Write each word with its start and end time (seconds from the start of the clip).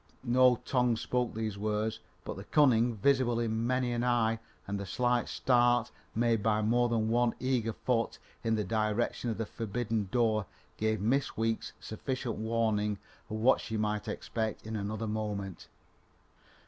No 0.23 0.55
tongue 0.65 0.97
spoke 0.97 1.35
these 1.35 1.59
words, 1.59 1.99
but 2.25 2.35
the 2.35 2.43
cunning 2.45 2.95
visible 2.95 3.39
in 3.39 3.67
many 3.67 3.91
an 3.91 4.03
eye 4.03 4.39
and 4.65 4.79
the 4.79 4.85
slight 4.87 5.29
start 5.29 5.91
made 6.15 6.41
by 6.41 6.63
more 6.63 6.89
than 6.89 7.07
one 7.11 7.35
eager 7.39 7.71
foot 7.73 8.17
in 8.43 8.55
the 8.55 8.63
direction 8.63 9.29
of 9.29 9.37
the 9.37 9.45
forbidden 9.45 10.09
door 10.11 10.47
gave 10.77 10.99
Miss 10.99 11.37
Weeks 11.37 11.73
sufficient 11.79 12.37
warning 12.37 12.97
of 13.29 13.35
what 13.35 13.61
she 13.61 13.77
might 13.77 14.07
expect 14.07 14.65
in 14.65 14.75
another 14.75 15.05
moment. 15.05 15.67